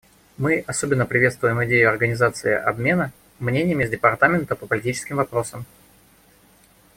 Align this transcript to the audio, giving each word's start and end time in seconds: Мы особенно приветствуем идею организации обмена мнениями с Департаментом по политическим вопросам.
Мы 0.39 0.61
особенно 0.65 1.05
приветствуем 1.05 1.63
идею 1.63 1.91
организации 1.91 2.53
обмена 2.53 3.11
мнениями 3.37 3.85
с 3.85 3.89
Департаментом 3.91 4.57
по 4.57 4.65
политическим 4.65 5.17
вопросам. 5.17 5.67